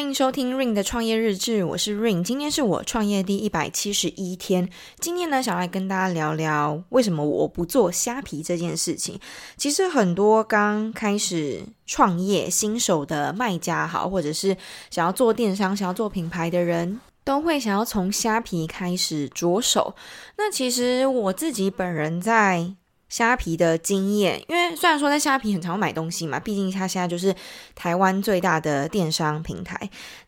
[0.00, 4.66] 欢迎收听 Ring 的创业日志，我是 Ring，今天是我创业第一百七十一天。
[4.98, 9.20] 今天呢，想来跟大家聊聊为什么我不做虾皮这件事情。
[9.58, 14.56] 其实很多刚开始创业新手的卖家好，或者是
[14.88, 19.94] 想要做电商、想要做品牌的人，都会想要从虾皮开始着手。
[20.38, 22.72] 那其实我自己本人在
[23.10, 27.34] 虾皮的经验，因为虽然说在虾皮很常买东西嘛，毕竟它现在就是
[27.74, 29.78] 台湾最大的电商平台。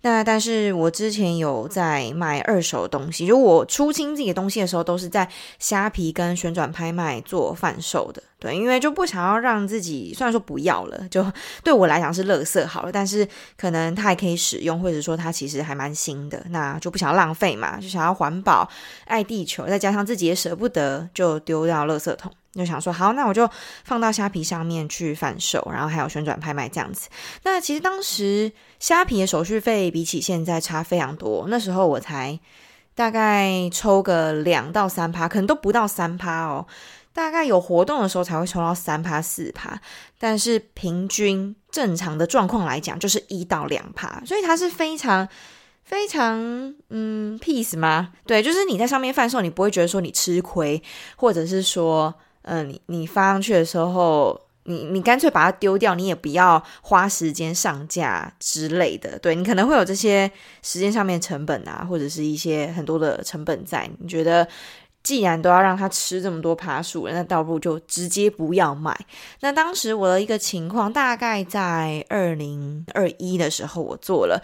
[0.02, 5.26] 那但是我之前有在卖二手东西，就我出清自己的东西的时候，都是在
[5.58, 8.22] 虾皮跟旋转拍卖做贩售的。
[8.40, 11.24] 对，因为就不想要让自己，虽然说不要了，就
[11.62, 13.26] 对我来讲是垃圾好了，但是
[13.56, 18.68] 可能它还可以使用，或者说它其实还蛮新的，那就不想要浪费嘛，就想要环保、
[19.04, 22.32] 爱地球，再加上自己也舍不得就丢掉垃圾桶。
[22.54, 23.48] 就想说好，那我就
[23.82, 27.08] 放到虾皮上面去贩售，然后还有旋转拍卖这样子。
[27.44, 32.38] 那其实当时虾皮的手续费比起现在差非常多，那时候我才
[32.94, 36.66] 大概抽个两到三趴，可能都不到三趴哦。
[37.14, 39.80] 大概有活动的时候才会抽到三趴四趴，
[40.18, 45.26] 但是平均正常的状况来讲就是一到两趴，所以它是非常
[45.84, 46.38] 非常
[46.90, 48.12] 嗯 peace 吗？
[48.26, 50.82] 对，就是你在上面贩售，你不会觉得说你吃亏，
[51.16, 52.14] 或者是说。
[52.42, 59.18] 嗯、你你发上去的时候，你你干脆把它丢掉，你也不要花时间上架之类的。
[59.18, 60.30] 对，你可能会有这些
[60.62, 63.90] 时间上面成本啊，或者是一些很多的成本在。
[63.98, 64.46] 你觉得
[65.02, 68.96] 既然都要让他吃这么多爬树，那倒不如就直接不要卖。
[69.40, 74.40] 那当时我的一个情况，大概在二零二一的时候，我做了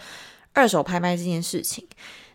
[0.53, 1.87] 二手拍卖这件事情。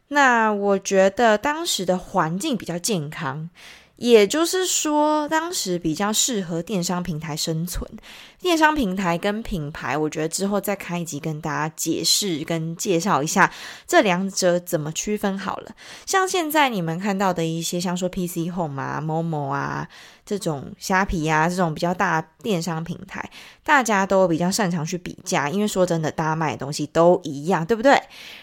[0.08, 3.50] 那我觉得当时的环境比较健康。
[3.96, 7.88] 也就是说，当时比较适合电商平台生存。
[8.44, 13.50] 电商平台跟品牌，我觉得之后再开一集跟大家解释跟介绍一下
[13.86, 15.70] 这两者怎么区分好了。
[16.04, 19.88] 像现在你们看到的一些，像说 PC Home 啊、Momo 啊
[20.26, 23.30] 这种虾皮啊这种比较大电商平台，
[23.64, 27.98] 大家都比较擅长去比价，因为说真的，大家卖的东西都一样，对不对？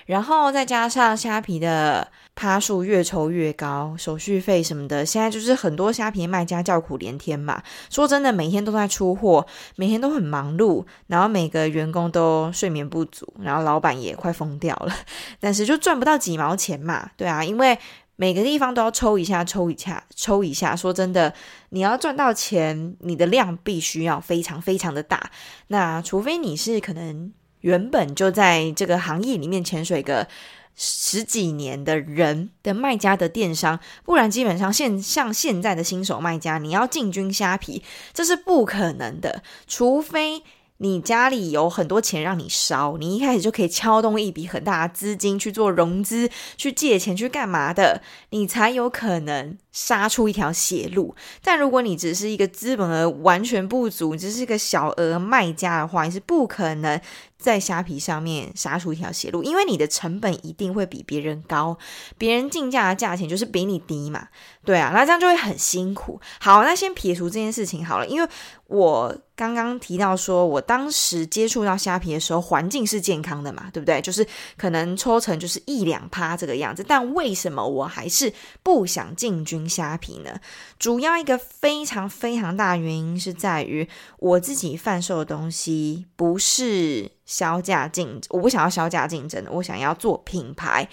[0.08, 7.62] 然后再加上虾皮的趴数越抽越高，手续费什么的，现在就是很多虾皮卖家叫苦连天嘛。
[7.92, 9.46] 说真的，每天都在出货，
[9.76, 14.94] 每天都很忙碌，然后每个员工都睡眠不足，然后老板也快疯掉了，
[15.40, 17.78] 但是就赚不到几毛钱嘛，对啊，因为
[18.16, 20.76] 每个地方都要抽一下，抽一下，抽一下。
[20.76, 21.34] 说真的，
[21.70, 25.32] 你要赚到钱，你的量必须要非常非常的大。
[25.68, 30.28] 那除非你是可能原本就在这个行业里面潜水个
[30.76, 37.84] 十几年的人的卖家的电商，不然基本上现像现在的新手卖家，你要进军虾皮，
[38.14, 39.44] 这是不可能的。
[39.68, 40.44] 除非
[40.78, 46.28] 你家里有很多钱让你烧，你一开始就可以敲动一笔很大的资金去做融资、
[46.58, 48.02] 去借钱、去干嘛的，
[48.32, 51.16] 你才有可能杀出一条血路。
[51.44, 57.00] 但如果你只是一个资本额完全不足，只是一个小额卖家的话，你是不可能。
[57.42, 61.78] 在虾皮上面杀出一条血路，因为你的成本一定会比别人高，
[62.18, 64.28] 别人竞价的价钱就是比你低嘛，
[64.64, 66.22] 对啊，那这样就会很辛苦。
[66.40, 68.30] 好，那先撇除这件事情好了，因为
[68.68, 74.00] 我刚刚提到说，我当时接触到虾皮的时候，环境是健康的嘛，对不对？
[74.02, 74.26] 就是
[74.56, 78.32] 可能抽成就是一两趴这个样子，但为什么我还是
[78.62, 80.40] 不想进军虾皮呢？
[80.78, 83.88] 主要一个非常非常大原因是在于
[84.20, 87.12] 我自己贩售的东西不是。
[87.32, 90.86] 销价竞，我不想要销价竞争，我想要做品牌。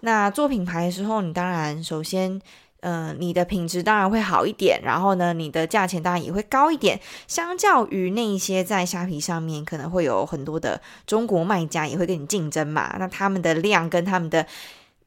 [0.00, 2.40] 那做品牌的时候，你当然首先，
[2.80, 6.98] 呃，你的品质当然会好一点，然后呢，你的价钱当然也会高一点。
[7.28, 14.46] 相较于那一些在虾皮上面可能会有很多的中国卖家也会跟你竞争嘛，那他们的量跟他们的。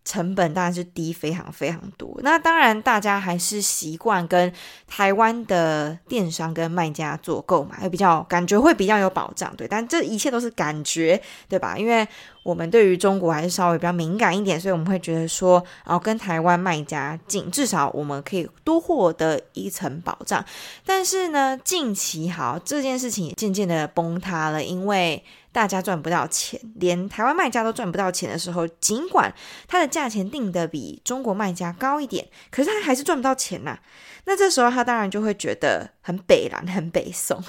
[0.08, 4.50] 成本当然是低非常非常多，那当然大家还是习惯跟
[4.88, 11.78] 台湾的电商跟卖家做购买，会比较感觉会比较有保障，对，但这一切都是感觉，对吧？
[11.78, 12.08] 因为
[12.44, 20.42] 我们对于中国还是稍微比较敏感一点，所以我们会觉得说，哦，跟台湾卖家进，至少我们可以多获得一层保障。
[20.86, 25.22] 但是呢，近期好这件事情渐渐的崩塌了，因为
[25.58, 29.34] 大家赚不到钱，连台湾卖家都赚不到钱的时候，尽管
[29.68, 33.80] 它的价钱定的比中国卖家高一点，可是它还是赚不到钱呐。
[34.26, 37.44] 那这时候他当然就会觉得很北蓝，很北宋。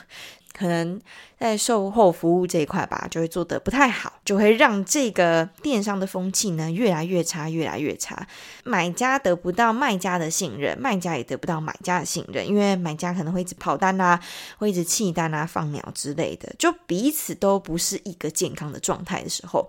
[0.58, 1.00] 可能
[1.38, 8.26] 在售后服务这一块吧，就会做得不太好，就会让这个电商的风气呢越来越差，越来越差。
[8.64, 14.20] 买家得不到卖家的信任，卖家也得不到买家的信任，因为买家可能会一直跑单啊，
[14.58, 19.68] 会一直弃单啊、放鸟之类的，就彼此都不是一个健康的状态的时候，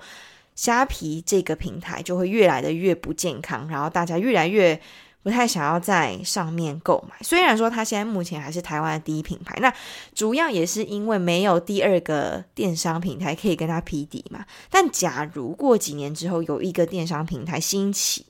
[0.56, 4.82] 虾皮这个平台就会越来的越不健康，然后大家越来越
[5.22, 7.16] 不太想要在上面购买。
[7.22, 9.74] 虽然说它现在目前还是台湾的第一品牌，那
[10.16, 14.46] 主要也是因为没有第二个电商平台可以跟它匹敌嘛。
[14.70, 18.26] 但假如过几年之后有一个电商平台兴起，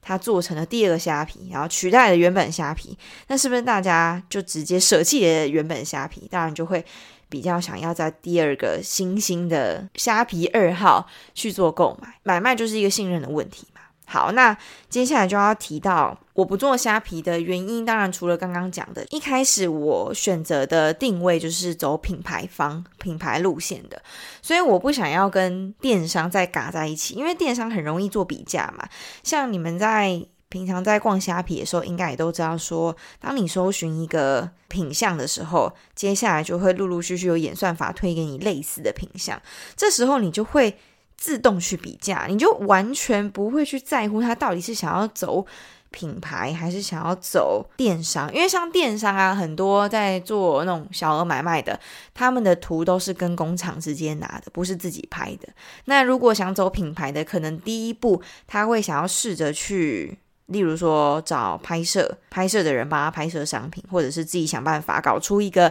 [0.00, 2.96] 它做成了第二个虾皮，然后取代了原本虾皮，
[3.28, 6.26] 那是不是大家就直接舍弃了原本虾皮？
[6.30, 6.82] 当然就会
[7.28, 13.79] 比较想要在第二个新兴的虾皮二号去做购买，买卖就是一个信任的问题嘛。
[14.12, 14.56] 好，那
[14.88, 24.02] 接下来就要提到我不做虾皮的原因，当然除了刚刚讲的，一开始我选择的定位就是走品牌方、品牌路线的，
[24.42, 28.84] 所以我不想要跟电商再嘎在一起，因为电商很容易做比价嘛。
[29.22, 39.40] 像你们在平常在逛虾皮的时候，应该也都知道说，当你搜寻一个品相的时候，接下来就会陆陆续续有演算法推给你类似的品相，
[39.76, 40.76] 这时候你就会。
[41.20, 45.46] 自动去比价，你就完全不会去在乎他到底是想要走
[45.90, 51.78] 品牌还是想要走电商，因为像电商啊，很多在做那种小额买卖的，
[52.14, 55.48] 他们的图都是跟工厂直接拿的，不是自己拍的。
[55.84, 65.70] 那如果想走品牌的，可能第一步他会想要试着去，例如说找拍摄拍摄的人帮他拍摄商品，或者是自己想办法搞出一个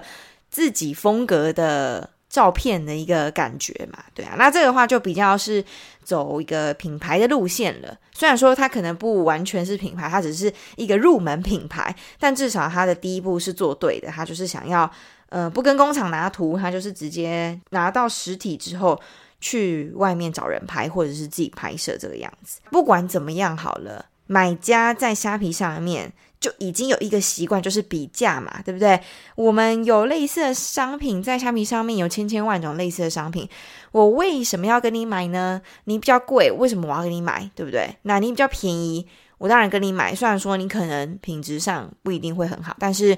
[0.51, 2.11] 自己风格的。
[2.29, 5.63] 照片的一个感觉嘛，对啊，那这个话就比较是
[6.03, 7.97] 走一个品牌的路线了。
[8.13, 14.09] 虽然说它可能不完全是品牌，它只是一个入门品牌，但至少它的第一步是做对的。
[14.09, 14.89] 它就是想要，
[15.29, 18.99] 呃，不跟工厂拿图，它就是直接拿到实体之后
[19.41, 22.59] 去外面找人拍，或者是自己拍摄这个样子。
[22.69, 26.13] 不管怎么样好了，买家在虾皮上面。
[26.39, 28.99] 就已经有一个习惯，就是比价嘛，对不对？
[29.35, 33.47] 我们有类似的商品在虾米上面有千千万种类似的商品，
[33.91, 35.61] 我为什么要跟你买呢？
[35.83, 37.49] 你比较贵，为什么我要跟你买？
[37.55, 37.95] 对不对？
[38.03, 39.05] 那你比较便宜，
[39.37, 40.15] 我当然跟你买。
[40.15, 43.17] 虽然说你可能品质上不一定会很好，但是。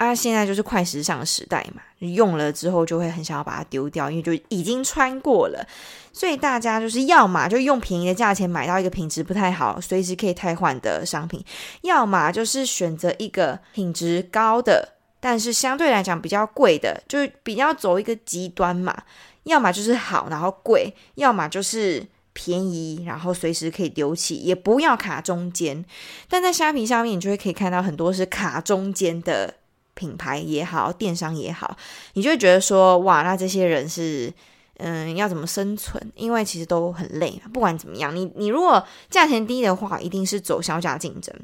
[0.00, 5.62] 啊，现在就是快时尚时代嘛，用了之后就会很想要把它丢掉，因为就已经穿过了，
[6.10, 11.44] 所以大家就是要么就用便宜的价钱买到一个品质不太好、随时可以退换的商品，
[11.82, 19.02] 要么就是选择一个品质高的，但是相对来讲比较贵的，就是比较走一个极端嘛，
[19.42, 25.84] 要么就是好然后贵，要么就是便宜然后随时可以丢弃，也不要卡中间。
[26.26, 29.56] 但在虾皮上面，你就会可以看到很多是卡中间的。
[30.00, 31.76] 品牌也好，电商也好，
[32.14, 34.32] 你就会觉得说，哇，那这些人是，
[34.78, 36.10] 嗯，要怎么生存？
[36.14, 37.38] 因为其实都很累。
[37.52, 41.34] 不管怎么样，你你如果价钱低的话，一定是走销价竞争，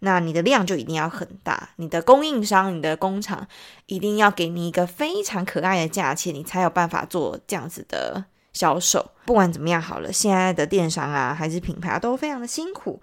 [0.00, 3.46] 那你的量就一定要很大，你的供应商、你的工厂
[3.86, 9.12] 一定要给你一个非常可爱的价钱，你才有办法做这样子的销售。
[9.24, 13.00] 不管怎么样，好了，现在的电商啊，还是品牌，都非常的辛苦。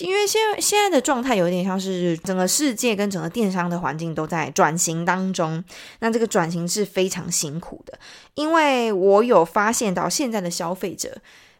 [0.00, 5.62] 因为现现在的状态有点像是整个世界跟整个电商的环境都在转型当中，
[6.00, 7.96] 那这个转型是非常辛苦的。
[8.34, 11.18] 因为我有发现到现在的消费者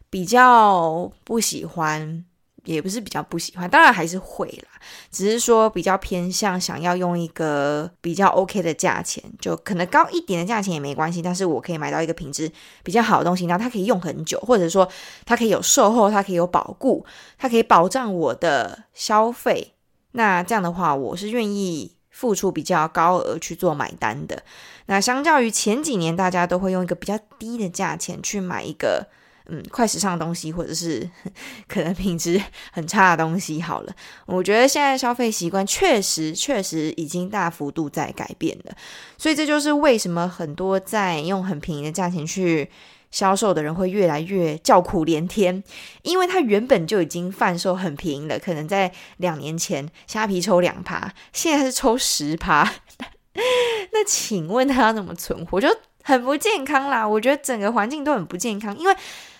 [0.09, 2.25] 比较不喜欢。
[2.65, 4.79] 也不是比较不喜欢，当然还是会啦，
[5.11, 12.51] 只是说比较偏向想要用一个比较 OK 的价钱，就可能高一点的价钱也没关系，但是我可以买到一个品质
[12.83, 14.87] 比较好的东西，然后它可以用很久，或者说
[15.25, 17.05] 它可以有售后，它可以有保固，
[17.37, 19.73] 它可以保障我的消费。
[20.11, 24.43] 那这样的话，我是愿意付出比较高额去做买单的。
[24.87, 29.07] 那相较于前几年，大家都会用一个比较低的价钱去买一个。
[29.47, 31.07] 嗯，快时尚的东西，或者是
[31.69, 33.93] 可能品质很差的东西，好了，
[34.25, 38.75] 我觉得现在消费习惯确实确实已经大幅度在改变了，
[39.19, 42.67] 所以这就是为什么很多在用很便宜的价钱去
[43.11, 45.63] 销售的人会越来越叫苦连天，
[46.01, 52.67] 因为他原本就已经贩售很便宜了，可能在两年前虾皮抽两趴，现在是抽十趴，
[53.93, 55.61] 那请问他要怎么存活？
[55.61, 55.67] 就
[56.01, 58.95] 很不健康啦，我觉得整个环境都很不健康，因为。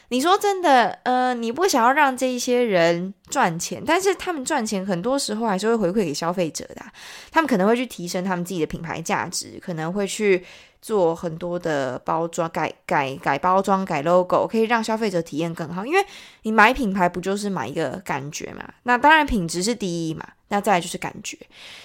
[0.09, 6.81] 你说真的，呃，你不想要让这一些人赚钱，但是他们赚钱很多时候还是会回馈给消费者的，
[7.31, 10.43] 他们可能会去提升他们自己的品牌价值，可能会去。
[10.86, 15.84] 做很多的包装，改改改包装，改 logo，可以让消费者体验更好。
[15.84, 16.06] 因为
[16.44, 18.63] 你买品牌不就是买一个感觉嘛？
[18.84, 21.36] 那当然品质是第一嘛，那再来就是感觉。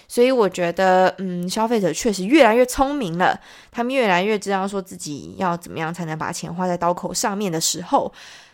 [0.07, 3.41] 所以我觉得，嗯，消费者确实越来越聪明了，
[3.71, 8.13] 他们越来越知道说自己要怎么样才能把钱花在刀口上面的时候。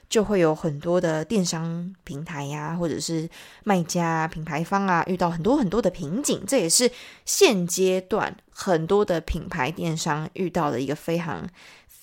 [0.08, 3.28] 就会有很多的电商平台呀、或者是
[3.64, 6.90] 卖家、品牌方啊，遇到很多很多的瓶颈，这也是
[7.24, 11.46] 现阶段很多的品牌电商遇到的一个非常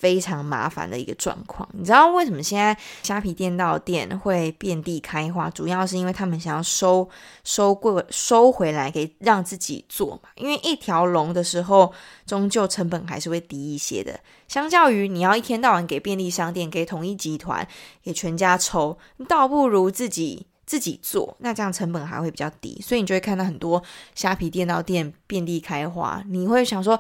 [0.04, 1.66] 非常麻烦的一个状况。
[1.72, 5.50] 你知道为什么现在虾皮店到店会遍地开花？
[5.52, 7.08] 主要是因为他们想要收
[7.46, 10.30] 收过收回来给让自己做嘛。
[10.36, 11.94] 因为一条龙的时候，
[12.26, 14.20] 终究成本还是会低一些的。
[14.50, 17.66] 相较于你要一天到晚给便利商店、给统一集团、
[18.04, 18.98] 给全家抽，
[19.30, 20.48] 倒不如自己。
[20.66, 23.84] 自己做，那这样成本还会比较低，所以你就会看到很多
[24.16, 26.24] 虾皮店到店遍地开花。
[26.30, 26.98] 你会想说，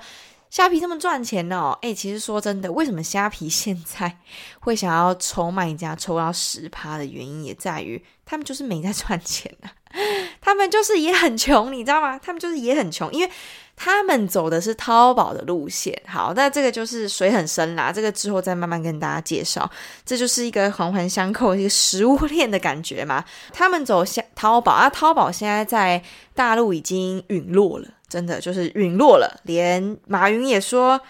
[0.54, 1.76] 虾皮这么赚钱哦？
[1.82, 4.20] 诶，其实说真的，为什么虾皮现在
[4.62, 9.74] 会想要抽卖家抽到十趴的原因，也在于他们就是没在赚钱啊，
[10.40, 12.20] 他们就是也很穷，你知道吗？
[12.20, 13.32] 他们就是也很穷，因为。
[13.76, 19.68] 他们走的是淘宝的路线，好，那这个就是水很深啦，这个之后再慢慢跟大家介绍。
[20.06, 23.26] 这就是一个环环相扣，一个食物链的感觉嘛。
[23.52, 26.04] 他们走下淘宝啊，淘宝现在在
[26.36, 29.40] 大陆已经陨落了，真的就是陨落了。
[29.46, 31.02] 连马云也说，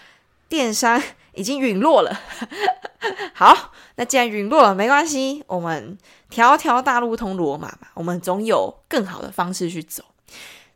[0.48, 1.02] 电商
[1.34, 2.18] 已经陨落了。
[3.34, 5.98] 好，那既然陨落了，没关系，我们
[6.30, 10.02] 条条大路通罗马嘛，我们总有更好的方式去走。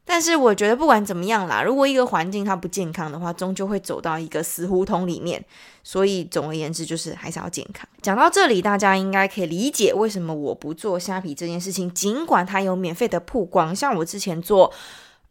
[0.05, 5.43] 但是我觉得不管怎么样啦，如果一个环境它不健康的话，终究会走到一个死胡同里面。
[5.83, 7.89] 所以总而言之，就是还是要健康。
[8.03, 11.93] 讲到这里，大家应该可以理解为什么我不做虾皮这件事情。
[11.95, 14.71] 尽管它有免费的曝光，像我之前做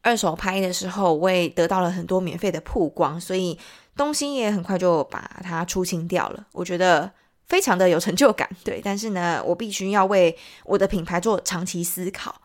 [0.07, 3.59] 二手拍的时候，我也得到了很多免费的曝光，所以
[3.97, 6.47] 东西也很快就把它出清掉了。
[6.53, 7.11] 我觉得
[7.47, 8.79] 非常的有成就感，对。
[8.81, 12.41] 但是呢，我必须要为我的品牌做长期思考。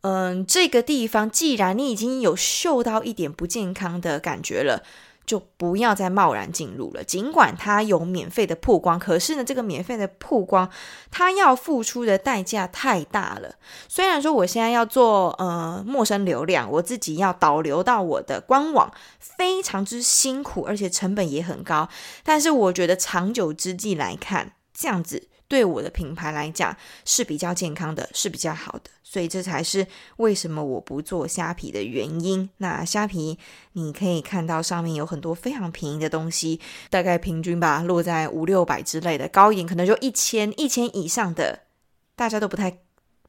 [0.00, 4.82] 嗯，这个地方既然你已经有嗅到一点不健康的感觉了，
[5.28, 7.04] 就不要再贸然进入了。
[7.04, 10.68] 尽管它有免费的曝光，可是呢，这个免费的曝光，
[11.10, 13.56] 它要付出的代价太大了。
[13.86, 21.88] 虽然说我现在要做呃陌生流量，我自己要导流到我的官网，非常之辛苦，而且成本也很高。
[22.24, 25.28] 但是我觉得长久之计来看，这样子。
[25.48, 26.76] 对我的品牌来讲
[27.06, 29.86] 是比较健康的，是比较好的，所以这才是
[30.18, 32.48] 为什么我不做虾皮的原因。
[32.58, 33.38] 那虾皮
[33.72, 41.60] 你可以看到上面有很多非常便宜的东西，大概平均吧，落在五六百之类的，高一点可能就一千、一千以上的，
[42.14, 42.80] 大家都不太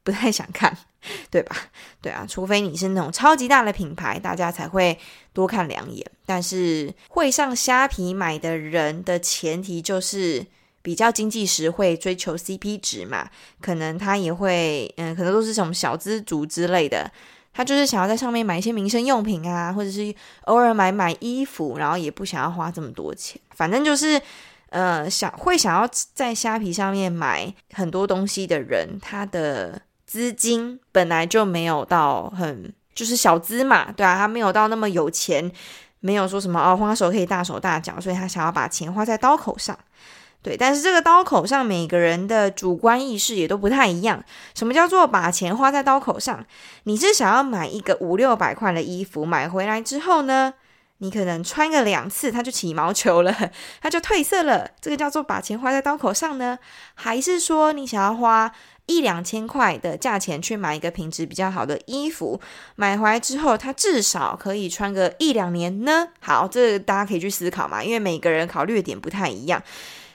[0.03, 0.77] 不太想看，
[1.31, 1.55] 对吧？
[2.01, 4.99] 对啊，除非你是那种超级大的品牌，大家才会
[5.31, 6.05] 多看两眼。
[6.25, 10.45] 但是会上虾皮买的人的前提就是。
[10.81, 13.29] 比较经济实惠，追求 CP 值嘛，
[13.61, 17.11] 可能他也会，嗯，可能都是什么小资族之类的，
[17.53, 20.13] 他就是想要在上面买一些民生用品啊，或者是
[20.45, 24.21] 偶尔买买衣服，然后也不想要花这么多钱，反正就是，
[24.69, 35.51] 呃，想会想要在虾皮上面买很多东西的人，他的资金本来就没有到很，就是小资嘛，对啊，他没有到那么有钱，
[35.99, 39.77] 没有说什么哦，花手可以大手大脚，所以他想要把钱花在刀口上。
[40.41, 44.23] 对，但是这个刀口上，每个人的主观意识也都不太一样。
[44.55, 46.45] 什么叫做把钱花在刀口上？
[46.83, 50.53] 你是想要买一个五六百块的衣服，买回来之后呢，
[50.99, 53.35] 你可能穿个两次，它就起毛球了，
[53.81, 54.71] 它就褪色了。
[54.79, 56.57] 这个叫做把钱花在刀口上呢？
[56.95, 58.49] 还是说你想要花
[58.85, 62.39] 一两千块的价钱去买一个品质比较好的衣服，
[62.77, 66.07] 买回来之后，它至少可以穿个一两年呢？
[66.21, 69.61] 好，这大家可以去思考嘛，因为每个人考虑的点不太一样。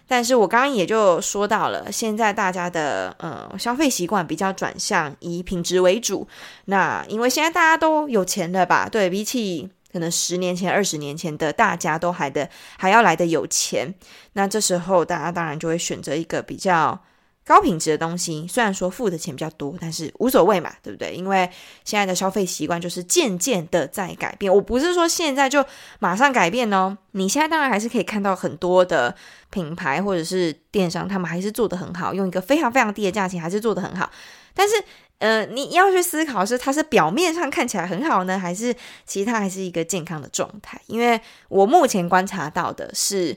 [0.06, 6.26] 但是我刚刚也就说到了，现在大家的呃消费习惯比较转向以品质为主。
[6.66, 8.88] 那因为现在大家都有钱了吧？
[8.88, 13.94] 对，比起可能十年前、二十年前的大家都还的还要来的有钱。
[14.34, 17.00] 那这时候大家当然就会选择一个比较。
[17.46, 21.14] 高品质的东西，虽然说付的钱比较多，但是无所谓嘛，对不对？
[21.14, 21.50] 因为
[21.84, 24.52] 现在的消费习惯就是渐渐的在改变。
[24.52, 25.62] 我不是说现在就
[25.98, 26.96] 马上改变哦。
[27.12, 29.14] 你现在当然还是可以看到很多的
[29.50, 34.10] 品牌或者是电商，他们还是做得很好，用一个非常非常低的价钱还是做得很好。
[34.54, 34.74] 但是，
[35.18, 38.74] 呃，你要去思考是它是表面上看起来很好呢，还是
[39.04, 40.80] 其实它还是一个健康的状态？
[40.86, 43.36] 因为我目前观察到的是，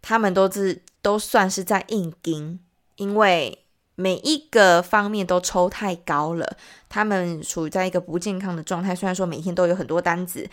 [0.00, 2.60] 他们都是都算是在硬盯。
[2.96, 3.58] 因为
[3.94, 6.56] 每一个方面都抽太高了，
[6.88, 8.94] 他们处于在一个不健康的状态。
[8.94, 10.48] 虽然说每天都有很多单子，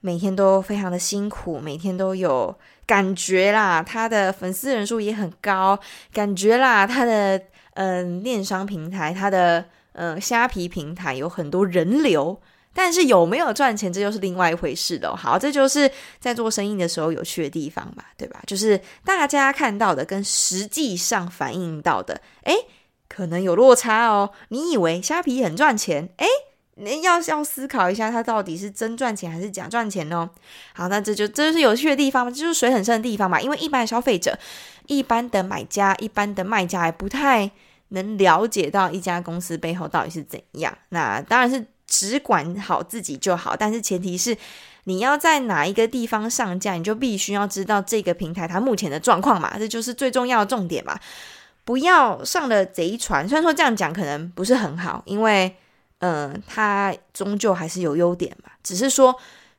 [0.00, 2.56] 每天都非常的辛苦，每天都有
[2.86, 5.78] 感觉啦，他的粉丝人数也很高，
[6.12, 7.38] 感觉啦，他的
[7.74, 12.40] 嗯、呃、电商平台，他的嗯、呃、虾皮平台有很多人流。
[12.72, 15.16] 但是有没有赚钱，这就是另外一回事了。
[15.16, 18.40] 好，这就是在做生意的时候有趣的地方吧，对吧？
[18.46, 22.54] 就是大家看到的跟实际上反映到的，诶，
[23.08, 24.30] 可能有落差哦。
[24.48, 26.26] 你以为虾皮很赚钱，诶，
[26.76, 30.30] 你要要思考一下，它到底是真赚钱还是假赚钱呢？
[30.72, 33.40] 好，那这就这就是有趣的地方，这就是水很深的地方嘛。
[33.40, 34.38] 因为一般的消费者、
[34.86, 37.50] 一般的买家、一般的卖家，还不太
[37.88, 40.78] 能了解到一家公司背后到底是怎样。
[40.90, 44.34] 那当然是只管好自己就好，但是前提是
[44.84, 50.98] 你要在哪一个地方上架，你就必须要知道这个平台它目前的状况嘛，这就是最重要的重点嘛。
[51.62, 55.54] 不要上了贼船，虽然说这样讲可能不是很好，因为，
[55.98, 58.50] 嗯、呃，它终究还是有优点嘛。
[58.62, 59.16] 只是说，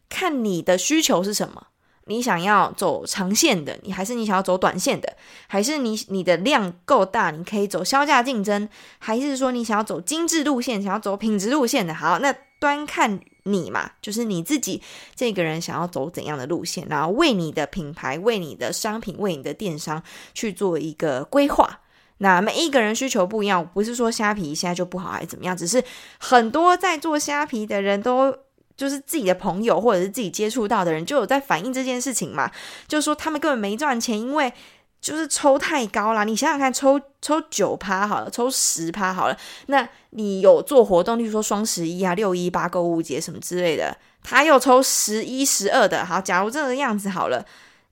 [0.09, 1.67] 看你的需求是什么，
[2.05, 5.15] 你想要走长线的，你还是你想要走短线的，
[5.47, 8.67] 还是你你的量够大，你可以走削价竞争，
[8.99, 11.93] 还是说你想要走精致路线，想要走品质路线的？
[11.93, 14.81] 好，那端看你嘛，就是你自己
[15.15, 20.01] 这个人想要走怎样的路线，然后为你的品牌、为你的商品、为你的电商
[20.33, 21.81] 去做一个规划。
[22.17, 25.83] 那每一个人需求不一样，不是说虾皮现在就不好还是怎么样，只是
[26.19, 28.35] 很多在做虾皮的人都
[28.81, 32.49] 就是自己的朋友或者是自己接触到的人就有在反映这件事情嘛，
[32.87, 34.51] 就是说他们根本没赚钱，因为
[34.99, 36.25] 就是抽太高了。
[36.25, 46.03] 你想想看，抽抽九趴好了，抽十趴好了，那你有做活动，例如说双十一啊、六一八购物节什么之类的，他又抽十一、十二的。
[46.03, 47.45] 好，假如这个样子好了。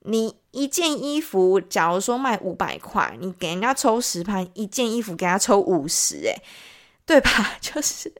[0.04, 6.42] 你一件衣服，假如说卖五百块，你给人家抽十盘，一件衣服给他抽五十，诶，
[7.06, 7.30] 对吧？
[7.60, 8.12] 就是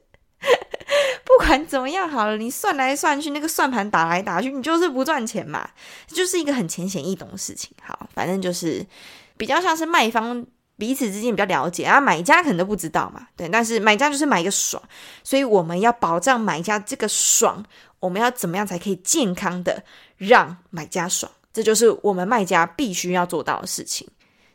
[1.40, 5.68] 管怎么样好了，你算来算去，那个算盘打来打去，你就是不赚钱嘛，
[6.06, 7.70] 就是一个很浅显易懂的事情。
[7.82, 8.86] 好，反正就是
[9.36, 10.44] 比较像是卖方
[10.76, 14.82] 彼此之间比较了解啊，买家可能都不知道嘛，对，但是买家就是买一个爽，
[15.24, 17.64] 所以我们要保障买家这个爽，
[17.98, 19.82] 我们要怎么样才可以健康的
[20.16, 21.30] 让买家爽？
[21.52, 24.06] 这就是我们卖家必须要做到的事情。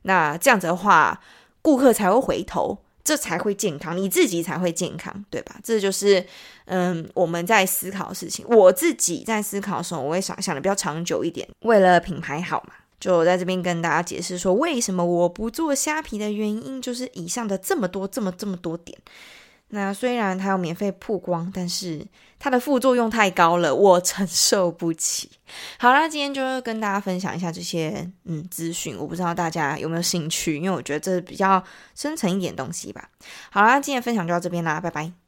[0.03, 1.19] 那这样子的话，
[1.61, 5.55] 顾客才会回头，这才会健康，你自己才会健康，对吧？
[5.63, 6.25] 这就是
[6.65, 8.43] 嗯，我们在思考的事情。
[8.49, 18.97] 我自己在思考的时候，我会想想的比较长久一点，为了品牌好嘛，就在这边跟大家解释说，为什么我不做虾皮的原因，就是以上的这么多、这么这么多点。
[19.69, 22.05] 那虽然它有免费曝光，但是
[22.39, 25.29] 它的副作用太高了，我承受不起。
[25.77, 31.61] 好啦，今天就跟大家分享一下这些嗯资讯，我不知道大家有没有兴趣，因为我觉得这是比较
[31.95, 33.09] 深层一点东西吧。
[33.49, 35.24] 好啦，今天分享就到这边啦，拜拜。